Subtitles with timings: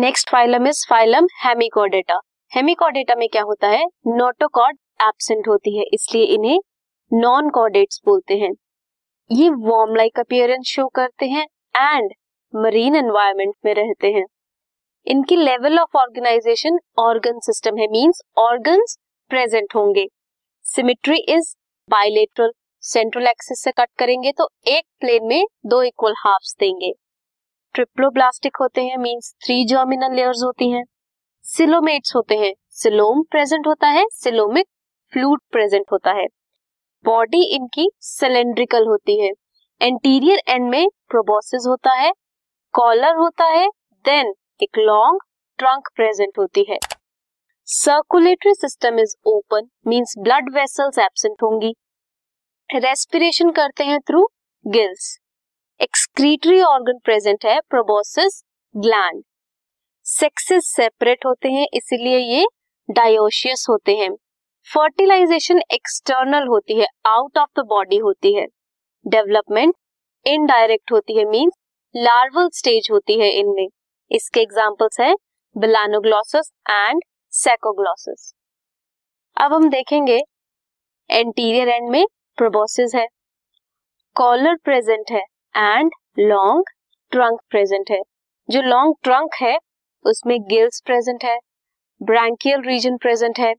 [0.00, 2.18] Next phylum is phylum hemichordata
[2.52, 3.84] hemichordata में क्या होता है?
[4.08, 6.60] नोटोकॉड एब्सेंट होती है, इसलिए इन्हें
[7.10, 8.50] नॉन कॉर्डेट्स बोलते हैं।
[9.30, 11.44] ये वॉर्म लाइक अपियरेंस शो करते हैं
[11.74, 12.12] एंड
[12.54, 14.24] मरीन एनवायरमेंट में रहते हैं।
[15.06, 18.96] इनकी level of organization organ system है मींस ऑर्गन्स
[19.30, 20.06] प्रेजेंट होंगे।
[20.64, 21.54] Symmetry is
[21.90, 22.52] bilateral
[22.84, 26.92] central axis से कट करेंगे तो एक प्लेन में दो इक्वल हाफ्स देंगे।
[27.74, 30.82] ट्रिप्लोब्लास्टिक होते हैं मींस थ्री जर्मिनल लेयर्स होती हैं।
[31.44, 34.66] सिलोमेट्स होते हैं सिलोम प्रेजेंट होता है सिलोमिक
[35.12, 36.26] फ्लूड प्रेजेंट होता है।
[37.04, 39.30] बॉडी इनकी सिलेंड्रिकल होती है।
[39.80, 42.12] एंटीरियर एंड में प्रोबोसिस होता है
[42.74, 43.68] कॉलर होता है
[44.04, 45.20] देन एक लॉन्ग
[45.58, 46.78] ट्रंक प्रेजेंट होती है।
[47.68, 51.74] Circulatory system is open means blood vessels absent होंगी।
[52.70, 54.28] रेस्पिरेशन करते हैं through
[54.66, 55.19] gills
[55.80, 58.34] excretory organ present है प्रोबोसिस
[58.74, 59.22] ग्लैंड
[60.06, 62.46] सेक्सेस सेपरेट होते हैं, इसीलिए ये
[62.88, 64.10] डायोशियस होते हैं.
[64.68, 68.46] फर्टिलाइजेशन एक्सटर्नल होती है आउट ऑफ़ द बॉडी होती है.
[69.06, 69.74] डेवलपमेंट
[70.26, 71.52] इनडायरेक्ट होती है मींस
[71.94, 73.66] लार्वल स्टेज होती है इनमें.
[74.10, 75.14] इसके एग्जांपल्स है
[75.56, 77.02] बिलानोग्लोसस एंड
[77.32, 78.32] सेकोग्लोसस
[79.36, 80.20] अब हम देखेंगे
[81.10, 82.04] एंटीरियर एंड में
[82.38, 83.06] प्रोबोसिस है.
[84.16, 85.24] कॉलर प्रेजेंट है.
[85.56, 86.64] एंड लॉन्ग
[87.10, 88.00] ट्रंक प्रेजेंट है।
[88.50, 89.58] जो लॉन्ग ट्रंक है
[90.04, 91.38] उसमें गिल्स प्रेजेंट है
[92.02, 93.54] ब्रैंकियल रीजन प्रेजेंट है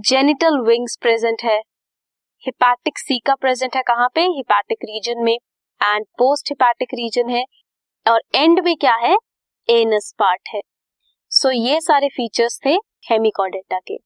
[0.00, 1.58] जेनिटल विंग्स प्रेजेंट है
[2.46, 4.20] हिपैटिक सीका प्रेजेंट है कहाँ पे?
[4.20, 5.38] हिपैटिक रीजन में
[5.82, 7.44] एंड पोस्ट हिपैटिक रीजन है।
[8.08, 9.16] और एंड में क्या है?
[9.68, 10.60] एनस पार्ट है।
[11.30, 12.74] सो so, ये सारे फीचर्स थे
[13.10, 14.05] हेमिकॉडेटा के।